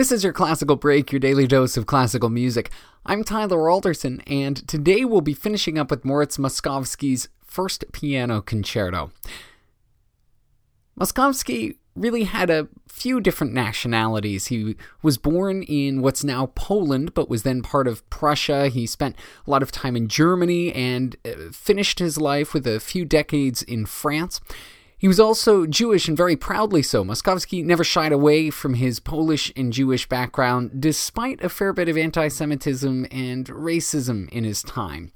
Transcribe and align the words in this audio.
This 0.00 0.12
is 0.12 0.24
your 0.24 0.32
classical 0.32 0.76
break, 0.76 1.12
your 1.12 1.20
daily 1.20 1.46
dose 1.46 1.76
of 1.76 1.84
classical 1.84 2.30
music. 2.30 2.70
I'm 3.04 3.22
Tyler 3.22 3.68
Alderson, 3.68 4.22
and 4.26 4.66
today 4.66 5.04
we'll 5.04 5.20
be 5.20 5.34
finishing 5.34 5.78
up 5.78 5.90
with 5.90 6.06
Moritz 6.06 6.38
Moszkowski's 6.38 7.28
first 7.44 7.84
piano 7.92 8.40
concerto. 8.40 9.10
Moszkowski 10.98 11.76
really 11.94 12.24
had 12.24 12.48
a 12.48 12.68
few 12.88 13.20
different 13.20 13.52
nationalities. 13.52 14.46
He 14.46 14.74
was 15.02 15.18
born 15.18 15.64
in 15.64 16.00
what's 16.00 16.24
now 16.24 16.46
Poland, 16.54 17.12
but 17.12 17.28
was 17.28 17.42
then 17.42 17.60
part 17.60 17.86
of 17.86 18.08
Prussia. 18.08 18.68
He 18.68 18.86
spent 18.86 19.16
a 19.46 19.50
lot 19.50 19.62
of 19.62 19.70
time 19.70 19.96
in 19.96 20.08
Germany 20.08 20.72
and 20.72 21.14
uh, 21.26 21.52
finished 21.52 21.98
his 21.98 22.16
life 22.16 22.54
with 22.54 22.66
a 22.66 22.80
few 22.80 23.04
decades 23.04 23.62
in 23.62 23.84
France. 23.84 24.40
He 25.00 25.08
was 25.08 25.18
also 25.18 25.64
Jewish 25.64 26.08
and 26.08 26.16
very 26.16 26.36
proudly 26.36 26.82
so. 26.82 27.02
Moszkowski 27.02 27.64
never 27.64 27.82
shied 27.82 28.12
away 28.12 28.50
from 28.50 28.74
his 28.74 29.00
Polish 29.00 29.50
and 29.56 29.72
Jewish 29.72 30.06
background, 30.06 30.72
despite 30.78 31.42
a 31.42 31.48
fair 31.48 31.72
bit 31.72 31.88
of 31.88 31.96
anti 31.96 32.28
Semitism 32.28 33.06
and 33.10 33.46
racism 33.46 34.28
in 34.28 34.44
his 34.44 34.62
time. 34.62 35.10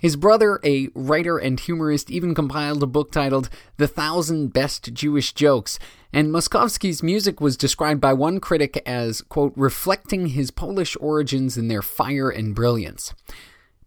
His 0.00 0.16
brother, 0.16 0.58
a 0.64 0.88
writer 0.96 1.38
and 1.38 1.60
humorist, 1.60 2.10
even 2.10 2.34
compiled 2.34 2.82
a 2.82 2.88
book 2.88 3.12
titled 3.12 3.50
The 3.76 3.86
Thousand 3.86 4.52
Best 4.52 4.92
Jewish 4.92 5.32
Jokes, 5.32 5.78
and 6.12 6.32
Moszkowski's 6.32 7.00
music 7.00 7.40
was 7.40 7.56
described 7.56 8.00
by 8.00 8.14
one 8.14 8.40
critic 8.40 8.82
as, 8.84 9.22
quote, 9.22 9.52
reflecting 9.54 10.26
his 10.26 10.50
Polish 10.50 10.96
origins 10.98 11.56
in 11.56 11.68
their 11.68 11.82
fire 11.82 12.30
and 12.30 12.52
brilliance. 12.52 13.14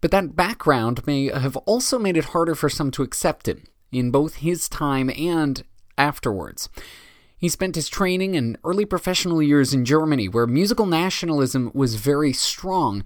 But 0.00 0.10
that 0.10 0.34
background 0.34 1.06
may 1.06 1.26
have 1.26 1.58
also 1.58 1.98
made 1.98 2.16
it 2.16 2.32
harder 2.32 2.54
for 2.54 2.70
some 2.70 2.90
to 2.92 3.02
accept 3.02 3.46
him 3.46 3.64
in 3.92 4.10
both 4.10 4.36
his 4.36 4.68
time 4.68 5.10
and 5.10 5.64
afterwards. 5.96 6.68
He 7.36 7.48
spent 7.48 7.76
his 7.76 7.88
training 7.88 8.36
and 8.36 8.58
early 8.64 8.84
professional 8.84 9.42
years 9.42 9.72
in 9.72 9.84
Germany, 9.84 10.28
where 10.28 10.46
musical 10.46 10.86
nationalism 10.86 11.70
was 11.72 11.94
very 11.94 12.32
strong. 12.32 13.04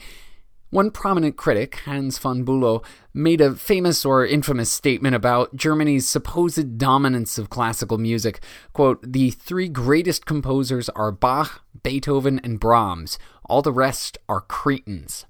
One 0.71 0.91
prominent 0.91 1.37
critic, 1.37 1.81
Hans 1.85 2.17
von 2.17 2.47
Bülow, 2.47 2.83
made 3.13 3.43
a 3.43 3.55
famous 3.55 4.07
or 4.07 4.25
infamous 4.25 4.71
statement 4.71 5.15
about 5.15 5.55
Germany's 5.55 6.09
supposed 6.09 6.79
dominance 6.79 7.37
of 7.37 7.51
classical 7.51 7.99
music. 7.99 8.43
Quote, 8.73 9.13
The 9.13 9.33
three 9.33 9.69
greatest 9.69 10.25
composers 10.25 10.89
are 10.91 11.13
Bach, 11.13 11.61
Beethoven, 11.83 12.41
and 12.43 12.59
Brahms. 12.59 13.19
All 13.45 13.61
the 13.61 13.71
rest 13.71 14.17
are 14.31 14.41
cretins. 14.41 15.27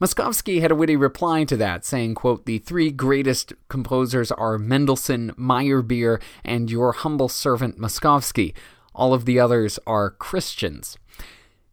Moszkowski 0.00 0.60
had 0.60 0.70
a 0.70 0.76
witty 0.76 0.94
reply 0.94 1.42
to 1.42 1.56
that, 1.56 1.84
saying, 1.84 2.14
quote, 2.14 2.46
The 2.46 2.58
three 2.58 2.92
greatest 2.92 3.52
composers 3.68 4.30
are 4.30 4.56
Mendelssohn, 4.56 5.32
Meyerbeer, 5.36 6.22
and 6.44 6.70
your 6.70 6.92
humble 6.92 7.28
servant 7.28 7.80
Moszkowski. 7.80 8.54
All 8.94 9.12
of 9.12 9.24
the 9.24 9.40
others 9.40 9.76
are 9.88 10.10
Christians. 10.10 10.96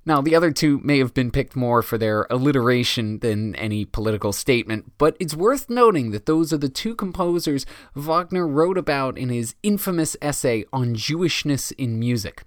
Now, 0.07 0.21
the 0.21 0.35
other 0.35 0.51
two 0.51 0.79
may 0.83 0.97
have 0.97 1.13
been 1.13 1.29
picked 1.29 1.55
more 1.55 1.83
for 1.83 1.99
their 1.99 2.25
alliteration 2.31 3.19
than 3.19 3.55
any 3.55 3.85
political 3.85 4.33
statement, 4.33 4.93
but 4.97 5.15
it's 5.19 5.35
worth 5.35 5.69
noting 5.69 6.09
that 6.09 6.25
those 6.25 6.51
are 6.51 6.57
the 6.57 6.69
two 6.69 6.95
composers 6.95 7.65
Wagner 7.95 8.47
wrote 8.47 8.77
about 8.77 9.19
in 9.19 9.29
his 9.29 9.53
infamous 9.61 10.17
essay 10.19 10.65
on 10.73 10.95
Jewishness 10.95 11.71
in 11.77 11.99
music. 11.99 12.41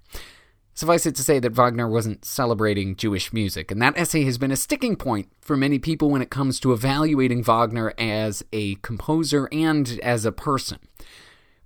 Suffice 0.79 1.05
it 1.05 1.15
to 1.15 1.23
say 1.23 1.39
that 1.39 1.51
Wagner 1.51 1.89
wasn't 1.89 2.23
celebrating 2.23 2.95
Jewish 2.95 3.33
music, 3.33 3.69
and 3.69 3.81
that 3.81 3.97
essay 3.97 4.23
has 4.23 4.37
been 4.37 4.53
a 4.53 4.55
sticking 4.55 4.95
point 4.95 5.27
for 5.41 5.57
many 5.57 5.77
people 5.77 6.09
when 6.09 6.21
it 6.21 6.29
comes 6.29 6.57
to 6.61 6.71
evaluating 6.71 7.43
Wagner 7.43 7.93
as 7.97 8.45
a 8.53 8.75
composer 8.75 9.49
and 9.51 9.99
as 10.01 10.23
a 10.23 10.31
person. 10.31 10.79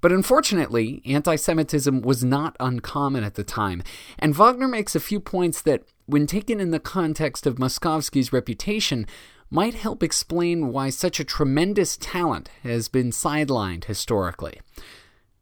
But 0.02 0.11
unfortunately, 0.11 1.03
anti 1.06 1.36
Semitism 1.36 2.02
was 2.02 2.23
not 2.23 2.58
uncommon 2.59 3.23
at 3.23 3.36
the 3.36 3.44
time, 3.44 3.84
and 4.17 4.34
Wagner 4.34 4.67
makes 4.67 4.95
a 4.95 5.00
few 5.00 5.19
points 5.19 5.61
that, 5.61 5.84
when 6.08 6.25
taken 6.25 6.59
in 6.59 6.72
the 6.72 6.80
context 6.80 7.45
of 7.45 7.58
Moszkowski's 7.58 8.34
reputation, 8.34 9.06
might 9.52 9.75
help 9.75 10.02
explain 10.02 10.69
why 10.69 10.89
such 10.89 11.19
a 11.19 11.23
tremendous 11.23 11.97
talent 11.97 12.50
has 12.64 12.88
been 12.88 13.11
sidelined 13.11 13.84
historically. 13.84 14.59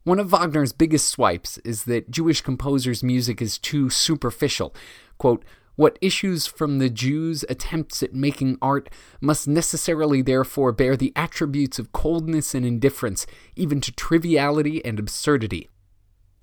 One 0.04 0.18
of 0.18 0.30
Wagner's 0.30 0.72
biggest 0.72 1.08
swipes 1.08 1.58
is 1.58 1.84
that 1.84 2.10
Jewish 2.10 2.40
composers' 2.40 3.04
music 3.04 3.40
is 3.40 3.56
too 3.56 3.88
superficial. 3.88 4.74
Quote, 5.18 5.44
what 5.76 5.98
issues 6.00 6.46
from 6.46 6.78
the 6.78 6.90
Jews' 6.90 7.44
attempts 7.48 8.02
at 8.02 8.12
making 8.12 8.58
art 8.60 8.90
must 9.20 9.48
necessarily 9.48 10.20
therefore 10.20 10.72
bear 10.72 10.96
the 10.96 11.12
attributes 11.16 11.78
of 11.78 11.92
coldness 11.92 12.54
and 12.54 12.66
indifference, 12.66 13.26
even 13.56 13.80
to 13.80 13.92
triviality 13.92 14.84
and 14.84 14.98
absurdity. 14.98 15.70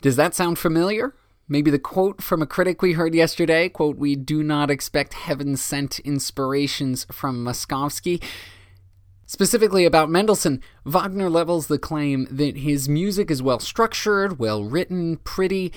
Does 0.02 0.16
that 0.16 0.34
sound 0.34 0.58
familiar? 0.58 1.14
Maybe 1.48 1.70
the 1.70 1.80
quote 1.80 2.22
from 2.22 2.42
a 2.42 2.48
critic 2.48 2.82
we 2.82 2.94
heard 2.94 3.14
yesterday, 3.14 3.70
quote, 3.70 3.98
we 3.98 4.16
do 4.16 4.42
not 4.42 4.72
expect 4.72 5.14
heaven 5.14 5.58
sent 5.58 6.00
inspirations 6.00 7.06
from 7.12 7.44
Moszkowski. 7.44 8.24
Specifically 9.32 9.86
about 9.86 10.10
Mendelssohn, 10.10 10.60
Wagner 10.86 11.30
levels 11.30 11.68
the 11.68 11.78
claim 11.78 12.26
that 12.32 12.58
his 12.58 12.90
music 12.90 13.30
is 13.30 13.44
well 13.44 13.60
structured, 13.60 14.40
well 14.40 14.64
written, 14.64 15.18
pretty, 15.18 15.72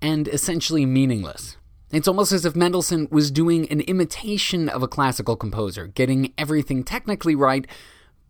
and 0.00 0.26
essentially 0.26 0.86
meaningless. 0.86 1.58
It's 1.92 2.08
almost 2.08 2.32
as 2.32 2.46
if 2.46 2.56
Mendelssohn 2.56 3.08
was 3.10 3.30
doing 3.30 3.70
an 3.70 3.82
imitation 3.82 4.70
of 4.70 4.82
a 4.82 4.88
classical 4.88 5.36
composer, 5.36 5.88
getting 5.88 6.32
everything 6.38 6.82
technically 6.82 7.34
right, 7.34 7.66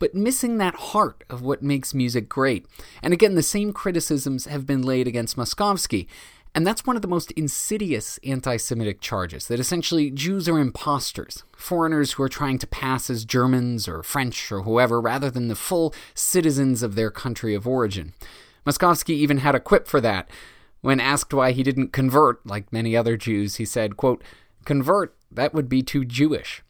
but 0.01 0.12
missing 0.12 0.59
that 0.59 0.75
heart 0.75 1.23
of 1.31 1.41
what 1.41 1.62
makes 1.62 1.95
music 1.95 2.29
great. 2.29 2.67
And 3.01 3.12
again, 3.12 3.37
the 3.37 3.45
same 3.45 3.73
criticisms 3.73 4.47
have 4.47 4.67
been 4.67 4.83
laid 4.83 5.06
against 5.06 5.37
Moszkowski, 5.37 6.09
and 6.55 6.65
that's 6.65 6.87
one 6.87 6.95
of 6.95 7.03
the 7.03 7.09
most 7.09 7.33
insidious 7.33 8.19
anti 8.23 8.57
Semitic 8.57 9.01
charges 9.01 9.49
that 9.49 9.59
essentially 9.59 10.11
Jews 10.11 10.49
are 10.49 10.59
imposters, 10.59 11.43
foreigners 11.57 12.13
who 12.13 12.23
are 12.23 12.29
trying 12.29 12.59
to 12.59 12.67
pass 12.67 13.11
as 13.11 13.25
Germans 13.25 13.89
or 13.89 14.05
French 14.05 14.53
or 14.53 14.63
whoever 14.63 15.01
rather 15.01 15.31
than 15.31 15.49
the 15.49 15.57
full 15.57 15.93
citizens 16.15 16.83
of 16.83 16.95
their 16.95 17.11
country 17.11 17.55
of 17.55 17.67
origin. 17.67 18.15
Moszkowski 18.65 19.11
even 19.11 19.39
had 19.39 19.55
a 19.55 19.61
quip 19.61 19.89
for 19.89 20.01
that. 20.01 20.31
When 20.81 21.01
asked 21.01 21.35
why 21.35 21.53
he 21.53 21.63
didn't 21.63 21.93
convert 21.93 22.47
like 22.47 22.73
many 22.73 22.97
other 22.97 23.17
Jews, 23.17 23.57
he 23.57 23.65
said, 23.65 23.97
quote, 23.97 24.23
Convert, 24.65 25.15
that 25.33 25.55
would 25.55 25.69
be 25.69 25.83
too 25.83 26.05
Jewish. 26.05 26.63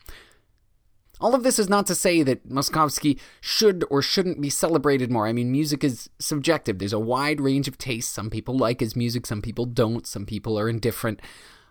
All 1.21 1.35
of 1.35 1.43
this 1.43 1.59
is 1.59 1.69
not 1.69 1.87
to 1.87 1.95
say 1.95 2.23
that 2.23 2.49
Moszkowski 2.49 3.19
should 3.41 3.85
or 3.89 4.03
shouldn't 4.03 4.41
be 4.41 4.51
celebrated 4.51 5.11
more. 5.11 5.27
I 5.27 5.33
mean, 5.33 5.53
music 5.53 5.85
is 5.85 6.11
subjective. 6.19 6.79
There's 6.79 6.93
a 6.93 6.99
wide 6.99 7.41
range 7.41 7.69
of 7.69 7.79
tastes. 7.79 8.13
Some 8.13 8.31
people 8.31 8.57
like 8.57 8.81
his 8.81 8.97
music, 8.97 9.27
some 9.27 9.41
people 9.41 9.65
don't, 9.65 10.07
some 10.07 10.27
people 10.27 10.59
are 10.59 10.69
indifferent. 10.69 11.21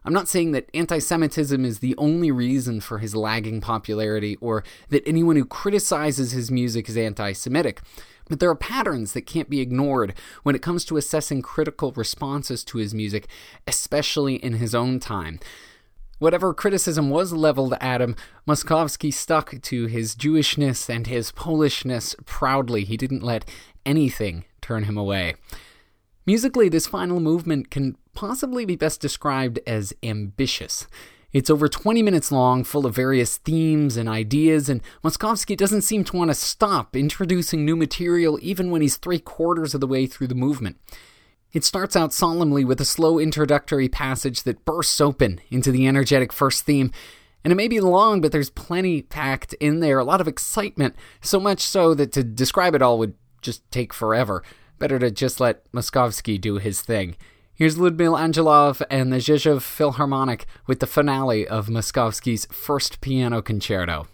I'm 0.06 0.14
not 0.14 0.28
saying 0.28 0.52
that 0.52 0.70
anti 0.74 1.00
Semitism 1.00 1.64
is 1.64 1.80
the 1.80 1.96
only 1.98 2.32
reason 2.32 2.82
for 2.82 3.00
his 3.00 3.16
lagging 3.16 3.62
popularity 3.62 4.38
or 4.42 4.64
that 4.90 5.08
anyone 5.08 5.36
who 5.36 5.46
criticizes 5.46 6.32
his 6.32 6.52
music 6.52 6.90
is 6.90 6.98
anti 6.98 7.34
Semitic. 7.34 7.82
But 8.30 8.40
there 8.40 8.50
are 8.50 8.56
patterns 8.56 9.14
that 9.14 9.26
can't 9.26 9.50
be 9.50 9.60
ignored 9.60 10.14
when 10.44 10.56
it 10.56 10.62
comes 10.62 10.86
to 10.86 10.98
assessing 10.98 11.42
critical 11.42 11.92
responses 11.92 12.64
to 12.66 12.78
his 12.78 12.94
music, 12.94 13.28
especially 13.68 14.36
in 14.36 14.54
his 14.54 14.74
own 14.74 15.00
time. 15.00 15.40
Whatever 16.24 16.54
criticism 16.54 17.10
was 17.10 17.34
leveled 17.34 17.74
at 17.82 18.00
him, 18.00 18.16
Moszkowski 18.48 19.14
stuck 19.14 19.62
to 19.62 19.88
his 19.88 20.16
Jewishness 20.16 20.88
and 20.90 21.06
his 21.06 21.34
Polishness 21.34 22.16
proudly. 22.26 22.86
He 22.86 22.96
didn't 22.96 23.24
let 23.24 23.44
anything 23.86 24.46
turn 24.62 24.86
him 24.86 24.98
away. 24.98 25.36
Musically, 26.26 26.70
this 26.70 26.88
final 26.88 27.20
movement 27.20 27.70
can 27.70 27.98
possibly 28.14 28.64
be 28.64 28.78
best 28.78 29.02
described 29.02 29.60
as 29.68 29.92
ambitious. 30.02 30.88
It's 31.34 31.50
over 31.50 31.68
20 31.68 32.02
minutes 32.02 32.32
long, 32.32 32.64
full 32.64 32.86
of 32.86 32.96
various 32.96 33.36
themes 33.36 33.98
and 33.98 34.08
ideas, 34.08 34.70
and 34.70 34.82
Moszkowski 35.04 35.58
doesn't 35.58 35.82
seem 35.82 36.06
to 36.06 36.16
want 36.16 36.32
to 36.32 36.36
stop 36.36 36.96
introducing 36.96 37.66
new 37.66 37.76
material 37.76 38.40
even 38.42 38.72
when 38.72 38.82
he's 38.82 38.96
three 38.96 39.20
quarters 39.20 39.74
of 39.74 39.82
the 39.82 39.88
way 39.88 40.08
through 40.08 40.28
the 40.28 40.36
movement. 40.36 40.78
It 41.54 41.64
starts 41.64 41.96
out 41.96 42.12
solemnly 42.12 42.66
with 42.66 42.82
a 42.82 42.86
slow 42.86 43.20
introductory 43.20 43.88
passage 43.88 44.42
that 44.42 44.66
bursts 44.66 45.00
open 45.00 45.40
into 45.52 45.72
the 45.72 45.88
energetic 45.88 46.34
first 46.34 46.66
theme. 46.66 46.92
And 47.44 47.54
it 47.54 47.56
may 47.56 47.68
be 47.68 47.80
long, 47.80 48.22
but 48.22 48.32
there's 48.32 48.50
plenty 48.50 49.04
packed 49.04 49.54
in 49.56 49.80
there, 49.80 50.00
a 50.00 50.04
lot 50.04 50.20
of 50.20 50.28
excitement, 50.28 50.96
so 51.22 51.40
much 51.40 51.62
so 51.62 51.94
that 51.94 52.12
to 52.14 52.24
describe 52.24 52.74
it 52.74 52.82
all 52.82 52.98
would 52.98 53.14
just 53.42 53.70
take 53.70 53.94
forever. 53.94 54.42
Better 54.80 54.98
to 54.98 55.12
just 55.12 55.40
let 55.40 55.72
Moszkowski 55.72 56.42
do 56.42 56.58
his 56.58 56.82
thing. 56.82 57.18
Here's 57.54 57.78
Ludmil 57.78 58.18
Angelov 58.18 58.82
and 58.90 59.14
the 59.14 59.18
Rzeszów 59.18 59.62
Philharmonic 59.62 60.48
with 60.66 60.80
the 60.80 60.88
finale 60.88 61.48
of 61.48 61.68
Moszkowski's 61.68 62.48
first 62.48 63.00
piano 63.00 63.44
concerto. 63.44 64.08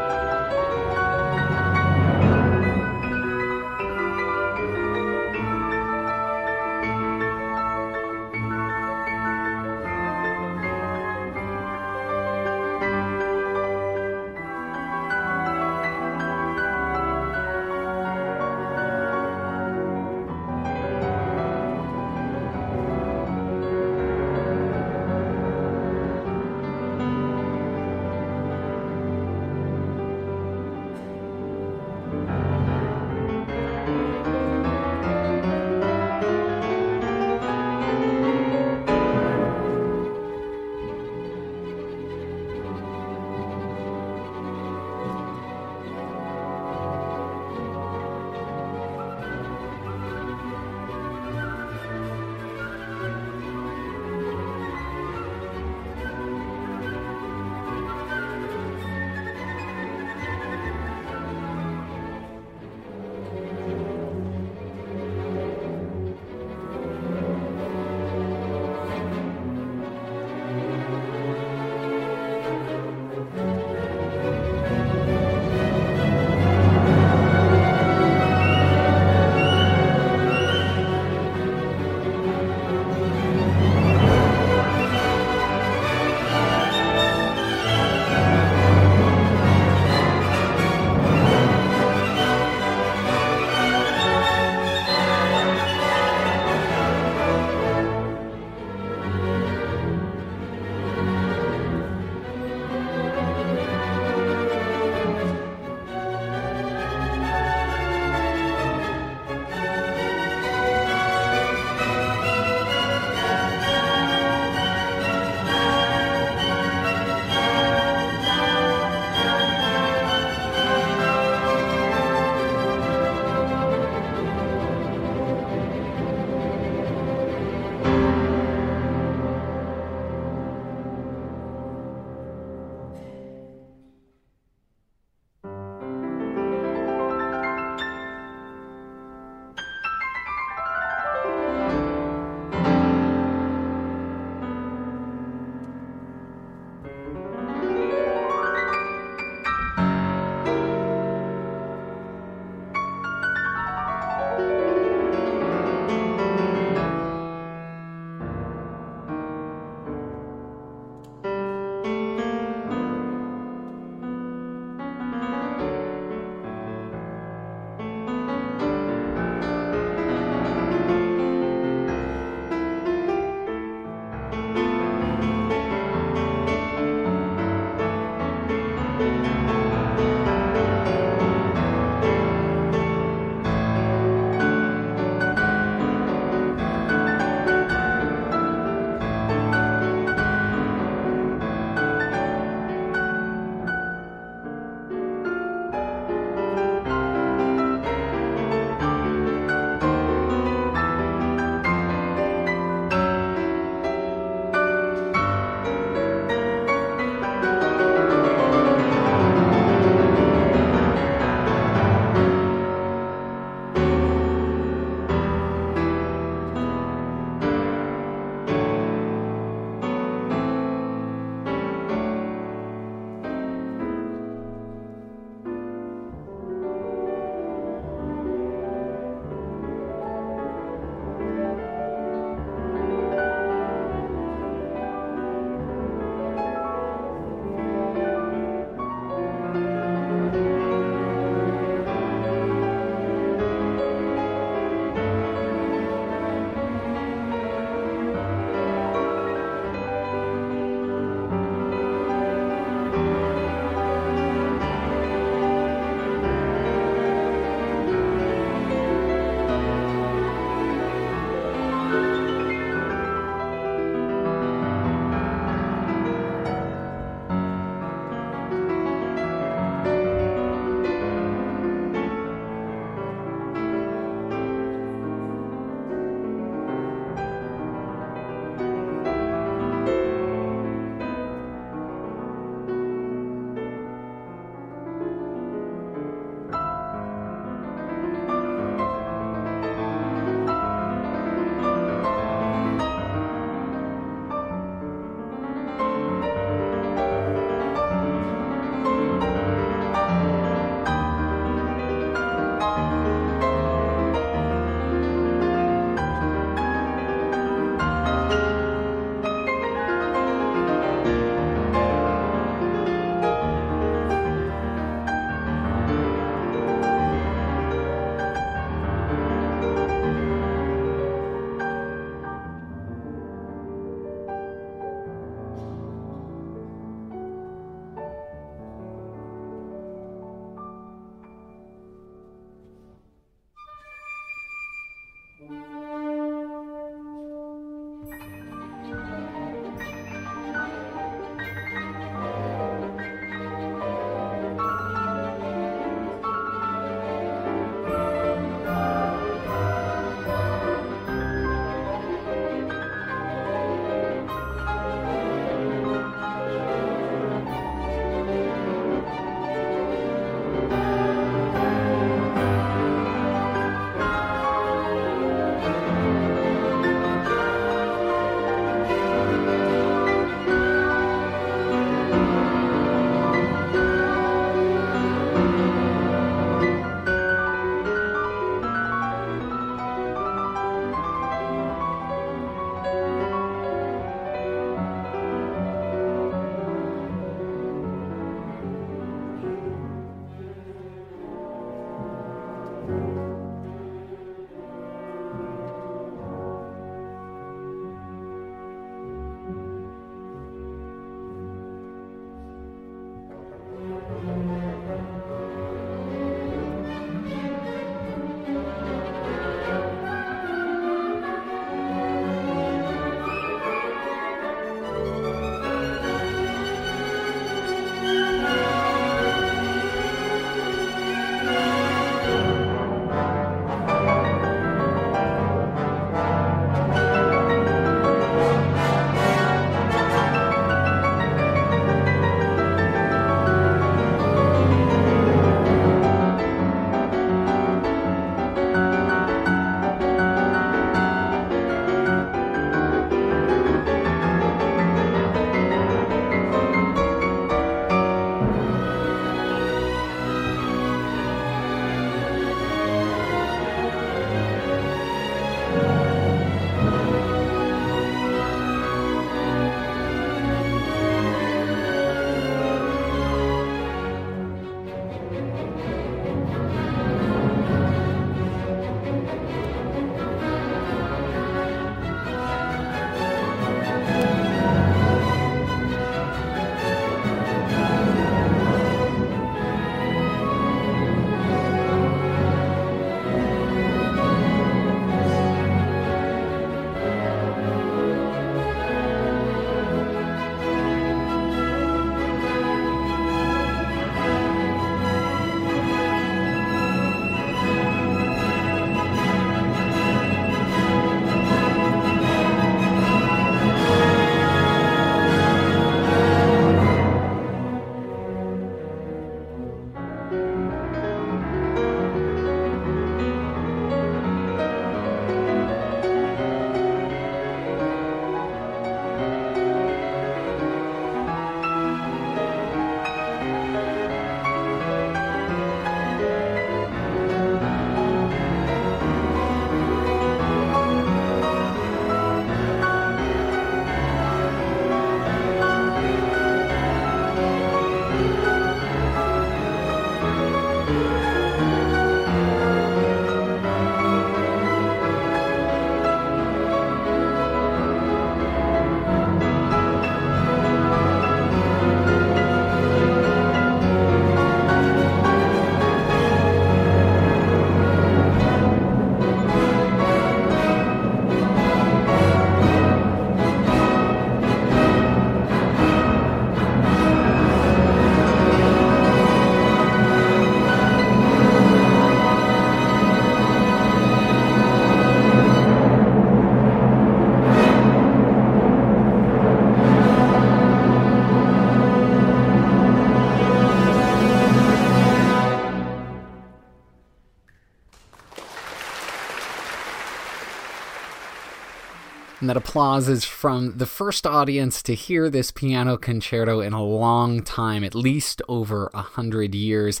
And 592.42 592.48
that 592.48 592.56
applause 592.56 593.08
is 593.08 593.24
from 593.24 593.78
the 593.78 593.86
first 593.86 594.26
audience 594.26 594.82
to 594.82 594.96
hear 594.96 595.30
this 595.30 595.52
piano 595.52 595.96
concerto 595.96 596.58
in 596.58 596.72
a 596.72 596.82
long 596.82 597.44
time, 597.44 597.84
at 597.84 597.94
least 597.94 598.42
over 598.48 598.90
a 598.92 599.00
hundred 599.00 599.54
years. 599.54 600.00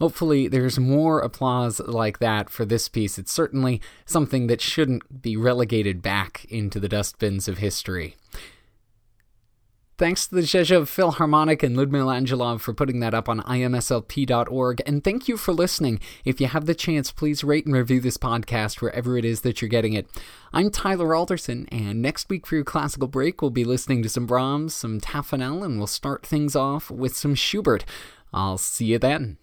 Hopefully, 0.00 0.48
there's 0.48 0.80
more 0.80 1.20
applause 1.20 1.78
like 1.78 2.18
that 2.18 2.50
for 2.50 2.64
this 2.64 2.88
piece. 2.88 3.16
It's 3.16 3.30
certainly 3.30 3.80
something 4.06 4.48
that 4.48 4.60
shouldn't 4.60 5.22
be 5.22 5.36
relegated 5.36 6.02
back 6.02 6.44
into 6.46 6.80
the 6.80 6.88
dustbins 6.88 7.46
of 7.46 7.58
history. 7.58 8.16
Thanks 10.02 10.26
to 10.26 10.34
the 10.34 10.40
Rzeszów 10.40 10.88
Philharmonic 10.88 11.62
and 11.62 11.76
Ludmila 11.76 12.16
Angelov 12.16 12.60
for 12.60 12.74
putting 12.74 12.98
that 12.98 13.14
up 13.14 13.28
on 13.28 13.40
imslp.org. 13.42 14.82
And 14.84 15.04
thank 15.04 15.28
you 15.28 15.36
for 15.36 15.52
listening. 15.52 16.00
If 16.24 16.40
you 16.40 16.48
have 16.48 16.66
the 16.66 16.74
chance, 16.74 17.12
please 17.12 17.44
rate 17.44 17.66
and 17.66 17.74
review 17.76 18.00
this 18.00 18.16
podcast 18.16 18.80
wherever 18.80 19.16
it 19.16 19.24
is 19.24 19.42
that 19.42 19.62
you're 19.62 19.68
getting 19.68 19.92
it. 19.92 20.08
I'm 20.52 20.72
Tyler 20.72 21.14
Alderson, 21.14 21.68
and 21.70 22.02
next 22.02 22.28
week 22.28 22.48
for 22.48 22.56
your 22.56 22.64
classical 22.64 23.06
break, 23.06 23.40
we'll 23.40 23.52
be 23.52 23.62
listening 23.62 24.02
to 24.02 24.08
some 24.08 24.26
Brahms, 24.26 24.74
some 24.74 25.00
Taffanel, 25.00 25.64
and 25.64 25.78
we'll 25.78 25.86
start 25.86 26.26
things 26.26 26.56
off 26.56 26.90
with 26.90 27.16
some 27.16 27.36
Schubert. 27.36 27.84
I'll 28.34 28.58
see 28.58 28.86
you 28.86 28.98
then. 28.98 29.38